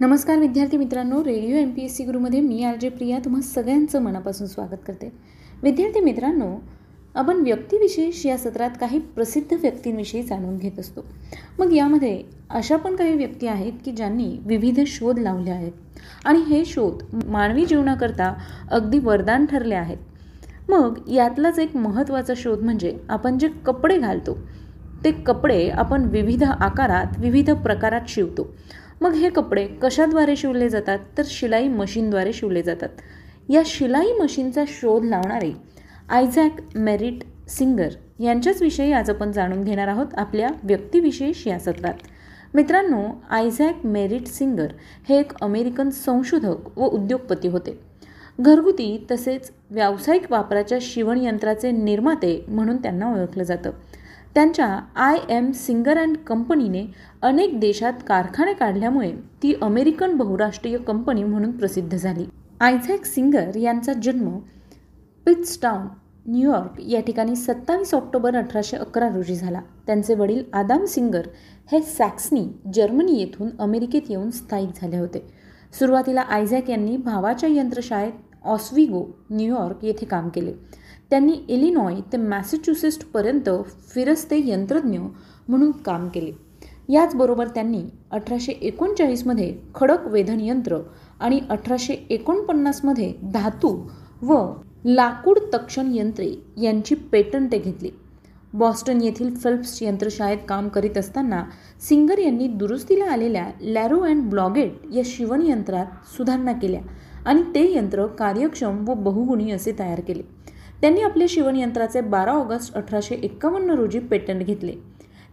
[0.00, 4.02] नमस्कार विद्यार्थी मित्रांनो radio M P S C गुरुमध्ये मी आर जे प्रिया तुम्हा सगळ्यांचं
[4.02, 5.10] मनापासून स्वागत करते.
[5.62, 6.46] विद्यार्थी मित्रांनो
[7.14, 11.04] आपण व्यक्तिविशेष या सत्रात काही प्रसिद्ध व्यक्तींविषयी जाणून घेत असतो.
[11.58, 15.72] मग यामध्ये अशा पण काही व्यक्ती आहेत की ज्यांनी विविध शोध लावले आहेत.
[16.24, 18.32] आणि हे शोध मानवी जीवनाकरता
[18.70, 19.98] अगदी वरदान ठरले आहेत.
[20.68, 24.38] मग यातलाच एक महत्त्वाचा शोध म्हणजे आपण जे कपडे घालतो
[25.04, 28.54] ते कपडे आपण विविध आकारात विविध प्रकारात शिवतो.
[29.02, 30.98] मग हे कपडे कशाद्वारे शिवले जातात?
[31.18, 32.88] तर शिलाई मशीनद्वारे शिवले जातात.
[33.48, 35.52] या शिलाई मशीनचा शोध लावणारे
[36.08, 37.88] आयझॅक मेरिट सिंगर
[38.20, 41.94] यांच्याच विषयी आज आपण जाणून घेणार आहोत आपल्या व्यक्तिविशेष या सत्रात.
[42.54, 44.72] मित्रांनो आयझॅक मेरिट सिंगर
[45.08, 47.80] हे एक अमेरिकन संशोधक व उद्योगपती होते.
[48.40, 53.70] घरगुती तसेच व्यावसायिक वापराच्या शिवणयंत्राचे निर्माते म्हणून त्यांना ओळखलं जातं.
[54.34, 54.66] त्यांच्या
[54.96, 56.84] आय एम सिंगर अँड कंपनीने
[57.22, 59.10] अनेक देशात कारखाने काढल्यामुळे
[59.42, 62.24] ती अमेरिकन बहुराष्ट्रीय कंपनी म्हणून प्रसिद्ध झाली.
[62.60, 64.38] आयझॅक सिंगर यांचा जन्म
[65.26, 65.86] पिट्सटाऊन
[66.26, 69.60] न्यूयॉर्क या ठिकाणी सत्तावीस ऑक्टोबर अठराशे अकरा रोजी झाला.
[69.86, 71.26] त्यांचे वडील आदाम सिंगर
[71.72, 75.26] हे सॅक्सनी जर्मनी येथून अमेरिकेत येऊन स्थायिक झाले होते.
[75.78, 78.12] सुरुवातीला आयझॅक यांनी भावाच्या यंत्रशाळेत
[78.44, 80.52] ऑस्विगो न्यूयॉर्क येथे काम केले.
[81.10, 83.48] त्यांनी इलिनॉय ते मॅसेच्युसेट्सपर्यंत
[83.94, 84.98] फिरस्ते यंत्रज्ञ
[85.48, 86.32] म्हणून काम केले.
[86.88, 90.78] याचबरोबर त्यांनी अठराशे एकोणचाळीसमध्ये खडक वेधन यंत्र
[91.20, 93.76] आणि अठराशे एकोणपन्नासमध्ये धातू
[94.22, 94.44] व
[94.84, 97.90] लाकूड तक्षण यंत्रे यांची पेटंटे घेतली.
[98.52, 101.42] बॉस्टन येथील फिल्प्स यंत्रशाळेत काम करीत असताना
[101.80, 106.80] सिंगर यांनी दुरुस्तीला आलेल्या लॅरो अँड ब्लॉगेट या शिवणयंत्रात सुधारणा केल्या
[107.26, 110.22] आणि ते यंत्र कार्यक्षम व बहुगुणी असे तयार केले.
[110.80, 114.74] त्यांनी आपले शिवणयंत्राचे बारा ऑगस्ट अठराशे एक्कावन्न रोजी पेटंट घेतले.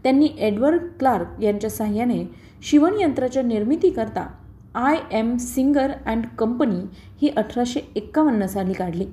[0.04, 2.24] त्यांनी एडवर्ड क्लार्क यांच्या साह्याने
[2.62, 4.28] शिवणयंत्राच्या निर्मितीकरता
[4.76, 6.80] I M Singer and company
[7.22, 9.06] ही अठराशे एक्कावन्न साली काढली.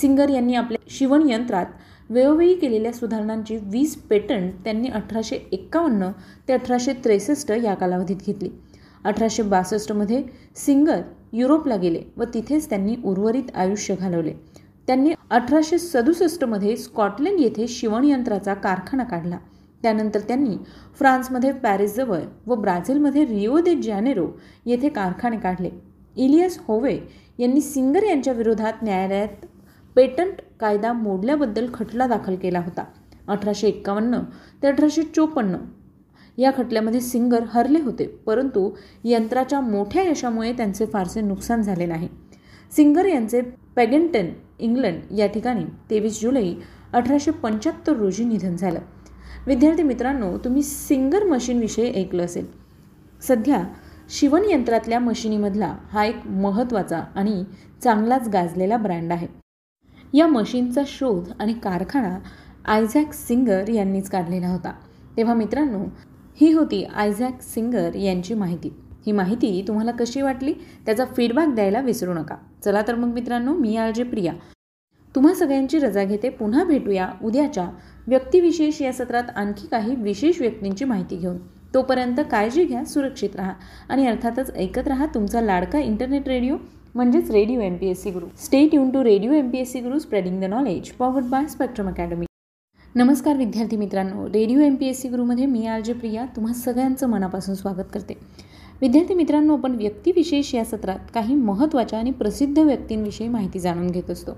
[0.00, 1.66] सिंगर यांनी आपल्या शिवणयंत्रात
[2.10, 6.10] वेळोवेळी केलेल्या सुधारणांची वीस पेटंट त्यांनी अठराशे एक्कावन्न
[6.48, 8.50] ते अठराशे त्रेसष्ट या कालावधीत घेतली.
[9.04, 10.22] अठराशे बासष्टमध्ये
[10.56, 11.00] सिंगर
[11.32, 14.32] युरोपला गेले व तिथेच त्यांनी उर्वरित आयुष्य घालवले.
[14.88, 19.38] त्यांनी अठराशे सदुसष्टमध्ये स्कॉटलंड येथे शिवणयंत्राचा कारखाना काढला.
[19.82, 20.56] त्यानंतर त्यांनी
[20.98, 24.26] फ्रान्समध्ये पॅरिसजवळ व ब्राझीलमध्ये रिओ दे जॅनेरो
[24.66, 25.70] येथे कारखाने काढले.
[26.16, 26.96] इलियस होवे
[27.38, 29.44] यांनी सिंगर यांच्या विरोधात न्यायालयात
[29.96, 32.84] पेटंट कायदा मोडल्याबद्दल खटला दाखल केला होता.
[33.28, 34.20] अठराशे एक्कावन्न
[34.62, 35.56] ते अठराशे चोपन्न
[36.38, 38.70] या खटल्यामध्ये सिंगर हरले होते परंतु
[39.04, 42.08] यंत्राच्या मोठ्या यशामुळे त्यांचे फारसे नुकसान झाले नाही.
[42.72, 43.40] सिंगर यांचे
[43.76, 44.26] पॅगेंटन
[44.58, 46.52] इंग्लंड या ठिकाणी तेवीस जुलै
[46.92, 48.78] अठराशे पंच्याहत्तर रोजी निधन झालं.
[49.46, 52.46] विद्यार्थी मित्रांनो तुम्ही सिंगर मशीनविषयी ऐकलं असेल.
[53.22, 53.64] सध्या
[54.10, 57.44] शिवणयंत्रातल्या मशिनीमधला हा एक महत्त्वाचा आणि
[57.82, 59.26] चांगलाच गाजलेला ब्रँड आहे.
[60.14, 62.18] या मशीनचा शोध आणि कारखाना
[62.64, 64.72] आयझॅक सिंगर यांनीच काढलेला होता.
[65.16, 65.84] तेव्हा मित्रांनो
[66.40, 68.68] ही होती आयझॅक सिंगर यांची माहिती.
[69.06, 70.52] ही माहिती तुम्हाला कशी वाटली
[70.86, 72.36] त्याचा फीडबॅक द्यायला विसरू नका.
[72.64, 74.32] चला तर मग मित्रांनो मी आरजे प्रिया.
[75.14, 76.28] तुम्हा सगळ्यांची रजा घेते.
[76.28, 77.68] पुन्हा भेटूया उद्याच्या
[78.06, 81.38] व्यक्तिविशेष या सत्रात आणखी काही विशेष व्यक्तींची माहिती घेऊन.
[81.74, 83.52] तोपर्यंत काळजी घ्या सुरक्षित राहा
[83.88, 86.56] आणि अर्थातच ऐकत राहा तुमचा लाडका इंटरनेट रेडिओ
[86.94, 89.80] म्हणजेच radio M P S C Guru stay tuned to radio M P S C
[89.80, 92.26] Guru spreading the knowledge powered by Spectrum Academy
[92.94, 94.26] नमस्कार विद्यार्थी मित्रांनो.
[94.26, 96.24] Radio M P S C गुरुमध्ये मी आर जे प्रिया.
[96.36, 98.14] तुम्हा सगळ्यांचं मनापासून स्वागत करते.
[98.80, 104.32] विद्यार्थी मित्रांनो आपण व्यक्तिविशेष या सत्रात काही महत्त्वाच्या आणि प्रसिद्ध व्यक्तींविषयी माहिती जाणून घेत असतो.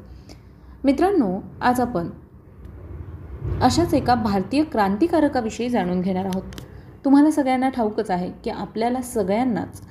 [0.85, 2.09] मित्रांनो आज आपण
[3.63, 6.43] अशाच एका भारतीय क्रांतिकारकाविषयी जाणून घेणार आहोत.
[7.05, 9.83] तुम्हाला सगळ्यांना ठाऊकच आहे की आपल्याला सगळ्यांनाच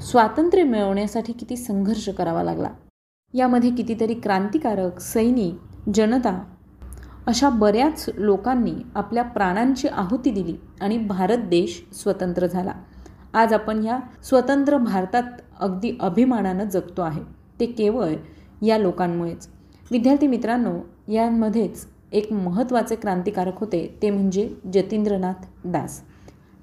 [0.00, 2.68] स्वातंत्र्य मिळवण्यासाठी किती संघर्ष करावा लागला.
[3.34, 6.44] यामध्ये कितीतरी क्रांतिकारक सैनिक जनता
[7.26, 12.72] अशा बऱ्याच लोकांनी आपल्या प्राणांची आहुती दिली आणि भारत देश स्वतंत्र झाला.
[13.36, 15.22] आज आपण ह्या स्वतंत्र भारतात
[15.60, 17.20] अगदी अभिमानानं जगतो आहे.
[17.60, 18.12] ते केवळ
[18.62, 19.48] या लोकांमुळेच.
[19.90, 20.72] विद्यार्थी मित्रांनो
[21.12, 26.00] यांमध्येच एक महत्त्वाचे क्रांतिकारक होते ते म्हणजे जतींद्रनाथ दास.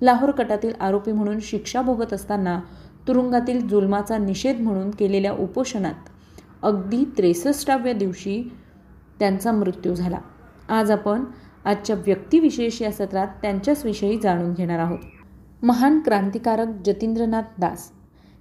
[0.01, 2.59] लाहोर कटातील आरोपी म्हणून शिक्षा भोगत असताना
[3.07, 6.09] तुरुंगातील जुलमाचा निषेध म्हणून केलेल्या उपोषणात
[6.61, 8.51] अगदी त्रेसष्टाव्या दिवशी
[9.19, 10.17] त्यांचा मृत्यू झाला.
[10.69, 11.23] आज आपण
[11.65, 14.99] आजच्या व्यक्तिविशेष या सत्रात त्यांच्याच विषयी जाणून घेणार आहोत.
[15.63, 17.91] महान क्रांतिकारक जतींद्रनाथ दास.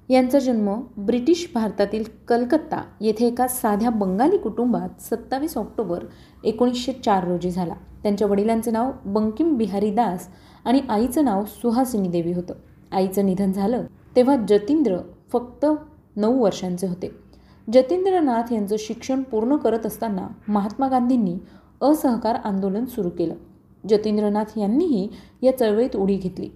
[0.09, 6.05] यांचा जन्म ब्रिटिश भारतातील कलकत्ता येथे एका साध्या बंगाली कुटुंबात सत्तावीस ऑक्टोबर
[6.45, 7.75] एकोणीसशे चार रोजी झाला.
[8.03, 10.29] त्यांच्या वडिलांचे नाव बंकिम बिहारी दास
[10.65, 12.55] आणि आईचं नाव सुहासिनी देवी होतं.
[12.93, 13.85] आईचं निधन झालं
[14.17, 14.97] तेव्हा जतींद्र
[15.33, 15.67] फक्त
[16.17, 17.11] नऊ वर्षांचे होते.
[17.73, 21.37] जतींद्रनाथ यांचं शिक्षण पूर्ण करत असताना महात्मा गांधींनी
[21.81, 23.35] असहकार आंदोलन सुरू केलं.
[23.89, 25.09] जतींद्रनाथ यांनीही
[25.43, 26.49] या चळवळीत उडी घेतली.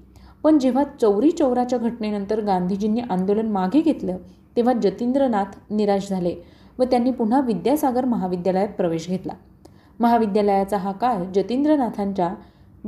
[0.46, 4.16] पण जेव्हा चौरी चौराच्या घटनेनंतर गांधीजींनी आंदोलन मागे घेतलं
[4.56, 6.34] तेव्हा जतींद्रनाथ निराश झाले
[6.78, 9.32] व त्यांनी पुन्हा विद्यासागर महाविद्यालयात प्रवेश घेतला.
[10.00, 12.28] महाविद्यालयाचा हा काळ जतींद्रनाथांच्या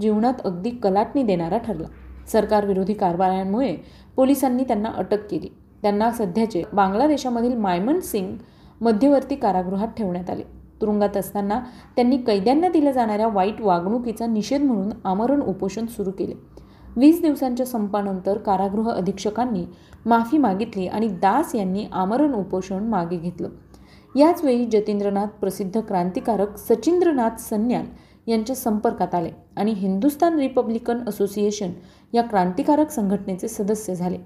[0.01, 1.89] जीवनात अगदी कलाटणी देणारा ठरला.
[2.33, 3.75] सरकारविरोधी कारवायांमुळे
[4.17, 5.49] पोलिसांनी त्यांना अटक केली.
[5.83, 8.33] त्यांना सध्याचे बांगलादेशामधील मायमन सिंग
[8.81, 10.43] मध्यवर्ती कारागृहात ठेवण्यात आले.
[10.81, 11.61] तुरुंगात असताना
[11.97, 16.58] त्यांनी कैद्यांना दिल्या जाणाऱ्या वाईट वागणुकीचा निषेध म्हणून आमरण उपोषण सुरू केले.
[16.99, 19.65] वीस दिवसांच्या संपानंतर कारागृह अधीक्षकांनी
[20.07, 23.49] माफी मागितली आणि दास यांनी आमरण उपोषण मागे घेतलं.
[24.15, 27.85] याचवेळी जतींद्रनाथ प्रसिद्ध क्रांतिकारक सचिंद्रनाथ सन्याल
[28.27, 31.73] यांच्या संपर्कात आले आणि हिंदुस्तान रिपब्लिकन असोसिएशन
[32.13, 34.19] या क्रांतिकारक संघटनेचे सदस्य झाले.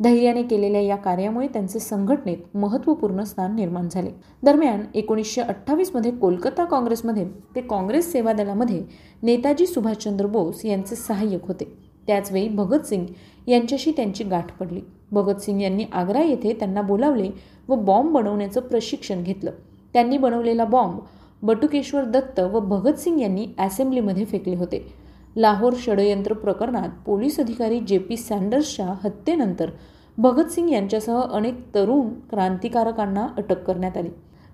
[0.00, 4.10] धैर्याने केलेल्या या कार्यामुळे त्यांचे संघटनेत महत्त्वपूर्ण स्थान निर्माण झाले.
[4.42, 8.82] दरम्यान एकोणीसशे अठ्ठावीसमध्ये कोलकाता काँग्रेसमध्ये ते काँग्रेस सेवा दलामध्ये
[9.22, 11.89] नेताजी सुभाषचंद्र बोस यांचे सहाय्यक होते.
[12.06, 13.06] त्याचवेळी भगतसिंग
[13.46, 14.80] यांच्याशी त्यांची गाठ पडली.
[15.12, 17.30] भगतसिंग यांनी आग्रा येथे त्यांना बोलावले
[17.68, 19.50] व बॉम्ब बनवण्याचं प्रशिक्षण घेतलं.
[19.92, 20.98] त्यांनी बनवलेला बॉम्ब
[21.42, 24.92] बटुकेश्वर दत्त व भगतसिंग यांनी असेंब्लीमध्ये फेकले होते.
[25.36, 29.70] लाहोर षडयंत्र प्रकरणात पोलीस अधिकारी जे पी सँडर्सच्या हत्येनंतर
[30.18, 34.08] भगतसिंग यांच्यासह अनेक तरुण क्रांतिकारकांना अटक करण्यात आली.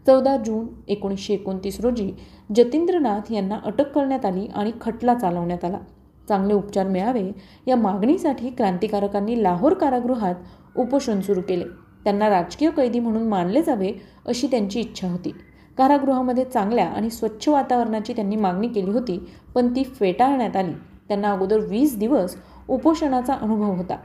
[0.07, 2.13] चौदा जून एकोणीसशे एकोणतीस रोजी
[2.57, 5.79] जतींद्रनाथ यांना अटक करण्यात आली आणि खटला चालवण्यात आला.
[6.29, 7.31] चांगले उपचार मिळावे
[7.67, 10.35] या मागणीसाठी क्रांतिकारकांनी लाहोर कारागृहात
[10.77, 11.65] उपोषण सुरू केले.
[12.05, 13.93] त्यांना राजकीय कैदी म्हणून मानले जावे
[14.27, 15.33] अशी त्यांची इच्छा होती.
[15.79, 19.19] कारागृहामध्ये चांगल्या आणि स्वच्छ वातावरणाची त्यांनी मागणी केली होती
[19.55, 20.73] पण ती फेटाळण्यात आली.
[21.09, 22.37] त्यांना अगोदर वीस दिवस
[22.69, 23.97] उपोषणाचा अनुभव होता.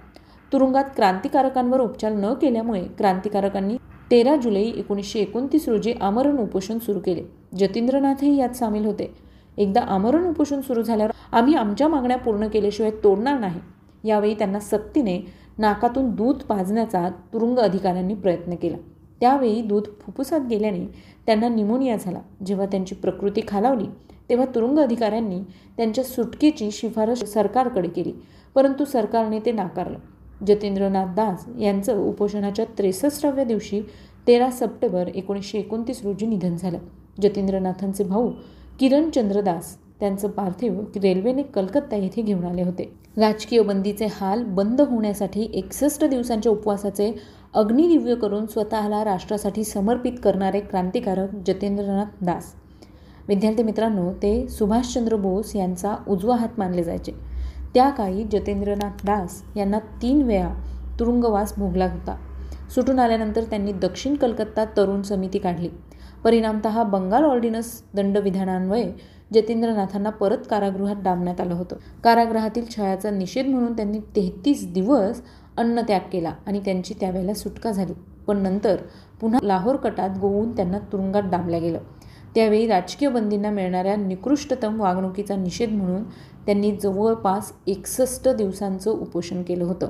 [0.53, 3.77] तुरुंगात क्रांतिकारकांवर उपचार न केल्यामुळे क्रांतिकारकांनी
[4.11, 7.23] तेरा जुलै एकोणीसशे एकोणतीस रोजी आमरण उपोषण सुरू केले.
[7.57, 9.13] जतींद्रनाथही यात सामील होते.
[9.57, 13.59] एकदा आमरण उपोषण सुरू झाल्यावर आम्ही आमच्या मागण्या पूर्ण केल्याशिवाय तोडणार नाही.
[14.03, 15.19] यावेळी त्यांना सक्तीने
[15.57, 18.77] नाकातून दूध पाजण्याचा तुरुंग अधिकाऱ्यांनी प्रयत्न केला.
[19.19, 20.85] त्यावेळी दूध फुफ्फुसात गेल्याने
[21.25, 22.19] त्यांना निमोनिया झाला.
[22.45, 23.85] जेव्हा त्यांची प्रकृती खालावली
[24.29, 25.39] तेव्हा तुरुंग अधिकाऱ्यांनी
[25.77, 28.13] त्यांच्या सुटकेची शिफारस सरकारकडे केली
[28.55, 29.97] परंतु सरकारने ते नाकारलं.
[30.47, 33.81] जतेंद्रनाथ दास यांचं उपोषणाच्या त्रेसष्टाव्या दिवशी
[34.27, 36.77] तेरा सप्टेंबर एकोणीसशे एकोणतीस रोजी निधन झालं.
[37.21, 38.31] जतेंद्रनाथांचे भाऊ
[38.79, 39.09] किरण
[39.45, 42.93] दास त्यांचं पार्थिव रेल्वेने कलकत्ता येथे घेऊन आले होते.
[43.17, 47.11] राजकीय बंदीचे हाल बंद होण्यासाठी एकसष्ट दिवसांच्या उपवासाचे
[47.53, 52.43] अग्निदिव्य करून स्वतःला राष्ट्रासाठी समर्पित करणारे क्रांतिकारक जतेंद्रनाथ दास.
[53.27, 57.11] विद्यार्थी मित्रांनो ते सुभाषचंद्र बोस यांचा उजवा हात मानले जायचे.
[57.73, 60.53] त्या काळी जतेंद्रनाथ दास यांना तीन वेळा
[60.99, 62.15] तुरुंगवास भोगला होता.
[62.75, 65.69] सुटून आल्यानंतर त्यांनी दक्षिण कलकत्ता तरुण समिती काढली.
[66.23, 71.75] परिणामत बंगाल ऑर्डिनन्स दंडविधानान्वये जतींद्रनाथांना परत कारागृहात डांबण्यात आलं होतं.
[72.03, 75.21] कारागृहातील छळाचा निषेध म्हणून त्यांनी तेहतीस दिवस
[75.57, 77.93] अन्नत्याग केला आणि त्यांची त्यावेळेला सुटका झाली.
[78.27, 78.75] पण नंतर
[79.21, 81.79] पुन्हा लाहोर कटात गोवून त्यांना तुरुंगात डांबल्या गेलं.
[82.35, 86.03] त्यावेळी राजकीय बंदींना मिळणाऱ्या निकृष्टतम वागणुकीचा निषेध म्हणून
[86.45, 89.89] त्यांनी जवळपास एकसष्ट दिवसांचं उपोषण केलं होतं.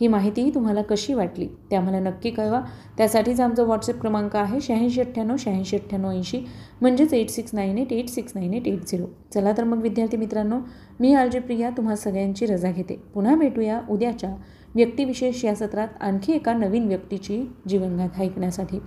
[0.00, 2.60] ही माहिती तुम्हाला कशी वाटली ते आम्हाला नक्की कळवा.
[2.96, 6.44] त्यासाठीच आमचा व्हॉट्सअप क्रमांक आहे शहाऐंशी अठ्ठ्याण्णव शहाऐंशी अठ्ठ्याण्णव ऐंशी
[6.80, 10.16] म्हणजेच eight six nine eight eight six nine eight eight zero चला तर मग विद्यार्थी
[10.16, 10.58] मित्रांनो
[11.00, 13.00] मी आरजे प्रिया तुम्हा सगळ्यांची रजा घेते.
[13.14, 14.34] पुन्हा भेटूया उद्याच्या
[14.74, 18.78] व्यक्तिविशेष या सत्रात आणखी एका नवीन व्यक्तीची जीवनगाथा ऐकण्यासाठी.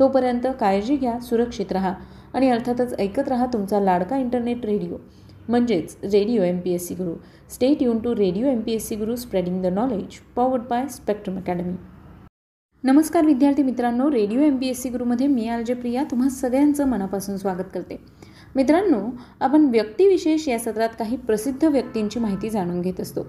[0.00, 1.92] तोपर्यंत काळजी घ्या सुरक्षित राहा
[2.34, 4.96] आणि अर्थातच ऐकत राहा तुमचा लाडका इंटरनेट रेडिओ
[5.48, 7.14] म्हणजेच radio M P S C Guru
[7.52, 11.36] stay युन to radio M P S C Guru spreading the knowledge powered by Spectrum
[11.36, 11.74] Academy
[12.84, 17.36] नमस्कार विद्यार्थी मित्रांनो radio M P S C गुरुमध्ये मी आरजे प्रिया तुम्हा सगळ्यांचं मनापासून
[17.36, 17.96] स्वागत करते.
[18.56, 19.00] मित्रांनो
[19.40, 23.26] आपण व्यक्तिविशेष या सत्रात काही प्रसिद्ध व्यक्तींची माहिती जाणून घेत असतो.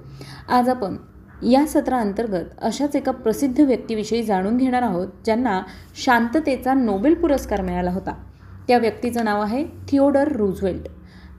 [0.49, 0.97] आज आपण
[1.49, 5.61] या सत्राअंतर्गत अशाच एका प्रसिद्ध व्यक्तीविषयी जाणून घेणार आहोत ज्यांना
[5.95, 8.15] शांततेचा नोबेल पुरस्कार मिळाला होता.
[8.67, 10.87] त्या व्यक्तीचं नाव आहे थिओडर रुझवेल्ट.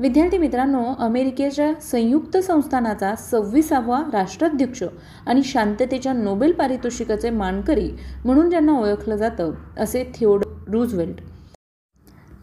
[0.01, 4.83] विद्यार्थी मित्रांनो अमेरिकेच्या संयुक्त संस्थानाचा सव्वीसावा राष्ट्राध्यक्ष
[5.27, 7.89] आणि शांततेच्या नोबेल पारितोषिकाचे मानकरी
[8.25, 11.21] म्हणून ज्यांना ओळखलं जातं असे थिओड रूझवेल्ट.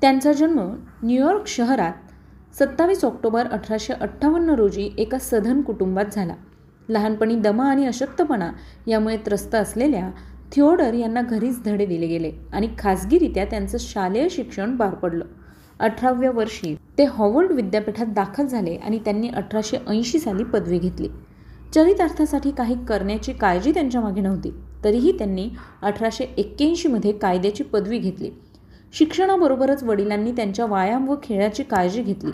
[0.01, 0.59] त्यांचा जन्म
[1.03, 6.35] न्यूयॉर्क शहरात सत्तावीस ऑक्टोबर अठराशे अठ्ठावन्न रोजी एका सधन कुटुंबात झाला.
[6.89, 8.49] लहानपणी दमा आणि अशक्तपणा
[8.87, 10.09] यामुळे त्रस्त असलेल्या
[10.53, 15.25] थिओडर यांना घरीच धडे दिले गेले आणि खाजगीरित्या त्यांचं शालेय शिक्षण पार पडलं
[15.81, 21.07] अठराव्या वर्षी ते हॉवर्ड विद्यापीठात दाखल झाले आणि त्यांनी अठराशे ऐंशी साली पदवी घेतली.
[21.75, 24.51] चरितार्थासाठी काही करण्याची काळजी त्यांच्या मागे नव्हती
[24.83, 25.47] तरीही त्यांनी
[25.81, 28.29] अठराशे एक्क्याऐंशीमध्ये कायद्याची पदवी घेतली.
[28.93, 32.31] शिक्षणाबरोबरच वडिलांनी त्यांच्या व्यायाम व खेळाची काळजी घेतली.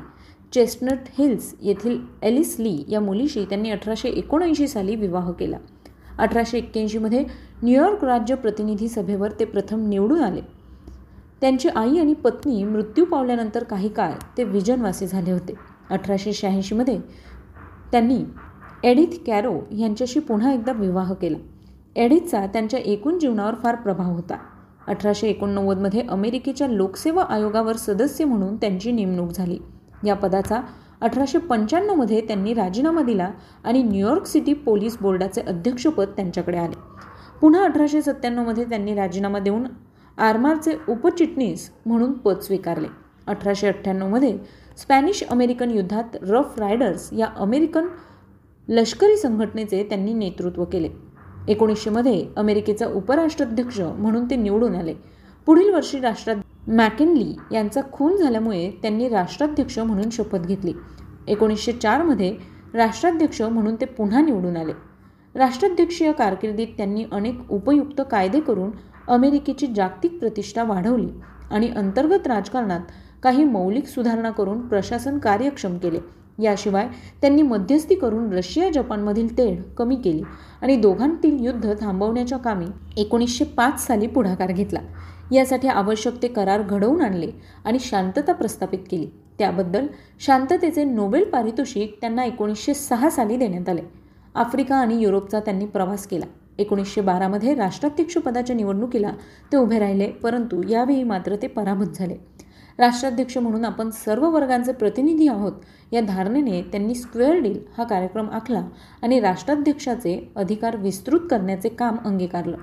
[0.53, 5.57] चेस्टनट हिल्स येथील एलिस ली या मुलीशी त्यांनी अठराशे एकोणऐंशी साली विवाह केला.
[6.19, 7.23] अठराशे एक्क्याऐंशीमध्ये
[7.63, 10.41] न्यूयॉर्क राज्य प्रतिनिधी सभेवर ते प्रथम निवडून आले.
[11.41, 15.53] त्यांची आई आणि पत्नी मृत्यू पावल्यानंतर काही काळ ते विजनवासी झाले होते.
[15.89, 16.99] अठराशे शहाऐंशीमध्ये
[17.91, 18.23] त्यांनी
[18.83, 21.37] एडिथ कॅरो यांच्याशी पुन्हा एकदा विवाह केला.
[21.95, 24.37] एडिथचा त्यांच्या एकूण जीवनावर फार प्रभाव होता.
[24.87, 29.57] अठराशे एकोणनव्वदमध्ये अमेरिकेच्या लोकसेवा आयोगावर सदस्य म्हणून त्यांची नेमणूक झाली.
[30.05, 30.61] या पदाचा
[31.01, 33.31] अठराशे पंच्याण्णवमध्ये त्यांनी राजीनामा दिला
[33.63, 36.75] आणि न्यूयॉर्क सिटी पोलीस बोर्डाचे अध्यक्षपद त्यांच्याकडे आले.
[37.41, 39.63] पुन्हा अठराशे सत्त्याण्णवमध्ये त्यांनी राजीनामा देऊन
[40.17, 42.87] आरमारचे उपचिटणीस म्हणून पद स्वीकारले.
[43.27, 44.37] अठराशे अठ्ठ्याण्णवमध्ये
[44.77, 47.87] स्पॅनिश अमेरिकन युद्धात रफ रायडर्स या अमेरिकन
[48.67, 50.89] लष्करी संघटनेचे त्यांनी नेतृत्व केले.
[51.47, 54.93] एकोणीसशेमध्ये अमेरिकेचा उपराष्ट्राध्यक्ष म्हणून ते निवडून आले.
[55.47, 60.73] पुढील वर्षी राष्ट्रात मॅकेनली यांचा खून झाल्यामुळे त्यांनी राष्ट्राध्यक्ष म्हणून शपथ घेतली.
[61.27, 62.35] एकोणीसशे चारमध्ये
[62.73, 64.73] राष्ट्राध्यक्ष म्हणून ते पुन्हा निवडून आले.
[65.35, 68.71] राष्ट्राध्यक्षीय कारकिर्दीत त्यांनी अनेक उपयुक्त कायदे करून
[69.07, 71.07] अमेरिकेची जागतिक प्रतिष्ठा वाढवली
[71.51, 72.79] आणि अंतर्गत राजकारणात
[73.23, 75.99] काही मौलिक सुधारणा करून प्रशासन कार्यक्षम केले.
[76.39, 76.87] याशिवाय
[77.21, 80.21] त्यांनी मध्यस्थी करून रशिया जपानमधील तेढ कमी केली
[80.61, 82.65] आणि दोघांतील युद्ध थांबवण्याच्या कामी
[82.97, 84.79] एकोणीसशे पाच साली पुढाकार घेतला.
[85.31, 87.31] यासाठी आवश्यक ते करार घडवून आणले
[87.65, 89.07] आणि शांतता प्रस्थापित केली.
[89.39, 89.87] त्याबद्दल
[90.19, 93.81] शांततेचे नोबेल पारितोषिक त्यांना एकोणीसशे सहा साली देण्यात आले.
[94.35, 96.25] आफ्रिका आणि युरोपचा त्यांनी प्रवास केला.
[96.57, 99.11] एकोणीसशे बारामध्ये राष्ट्राध्यक्षपदाच्या निवडणुकीला
[99.51, 102.15] ते उभे राहिले परंतु यावेळी मात्र ते पराभूत झाले.
[102.79, 105.51] राष्ट्राध्यक्ष म्हणून आपण सर्व वर्गांचे प्रतिनिधी आहोत
[105.91, 108.61] या धारणेने त्यांनी स्क्वेअर डील हा कार्यक्रम आखला
[109.03, 112.57] आणि राष्ट्राध्यक्षाचे अधिकार विस्तृत करण्याचे काम अंगीकारलं.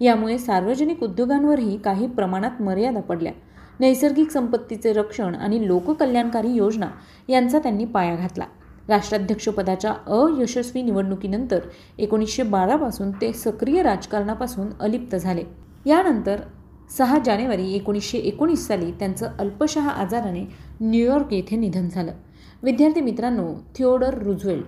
[0.00, 3.32] यामुळे सार्वजनिक उद्योगांवरही काही प्रमाणात मर्यादा पडल्या.
[3.80, 6.86] नैसर्गिक संपत्तीचे रक्षण आणि लोककल्याणकारी योजना
[7.28, 8.44] यांचा त्यांनी पाया घातला.
[8.90, 11.58] राष्ट्राध्यक्षपदाच्या अयशस्वी निवडणुकीनंतर
[11.98, 15.42] एकोणीसशे बारापासून ते सक्रिय राजकारणापासून अलिप्त झाले.
[15.86, 16.40] यानंतर
[16.98, 20.44] सहा जानेवारी एकोणीसशे एकोणीस साली त्यांचं अल्पशहा आजाराने
[20.80, 22.12] न्यूयॉर्क येथे निधन झालं.
[22.62, 24.66] विद्यार्थी मित्रांनो थिओडर रुझवेल्ट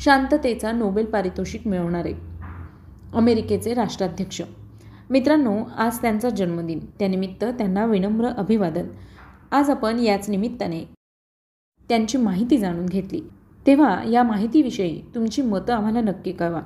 [0.00, 2.12] शांततेचा नोबेल पारितोषिक मिळवणारे
[3.14, 4.42] अमेरिकेचे राष्ट्राध्यक्ष.
[5.10, 6.78] मित्रांनो आज त्यांचा जन्मदिन.
[6.98, 8.86] त्यानिमित्त त्यांना विनम्र अभिवादन.
[9.50, 10.84] आज आपण याच निमित्ताने
[11.88, 13.20] त्यांची माहिती जाणून घेतली.
[13.66, 16.60] तेव्हा या माहितीविषयी तुमची मतं आम्हाला नक्की कळवा.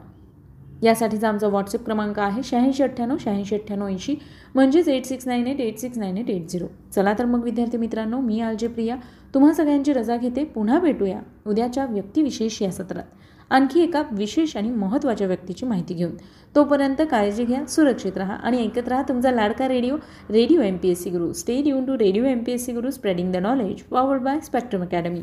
[0.83, 4.15] यासाठीचा आमचा व्हॉट्सअप क्रमांक आहे शहाऐंशी अठ्ठ्याण्णव शहाऐंशी अठ्ठ्याण्णव ऐंशी
[4.55, 7.79] म्हणजेच eight six nine eight eight six nine eight eight zero चला तर मग विद्यार्थी
[7.79, 8.97] मित्रांनो मी आलजे प्रिया.
[9.35, 10.45] तुम्हा सगळ्यांची रजा घेते.
[10.45, 13.05] पुन्हा भेटूया उद्याच्या व्यक्तिविशेष या सत्रात.
[13.51, 16.15] आणखी एका विशेष आणि महत्त्वाच्या व्यक्तीची माहिती घेऊन.
[16.55, 19.97] तोपर्यंत काळजी घ्या सुरक्षित राहा आणि ऐकत राहा तुमचा लाडका radio
[20.31, 22.91] radio M P S C Guru stay युन to radio M P S C Guru
[22.91, 25.23] spreading the knowledge powered by Spectrum Academy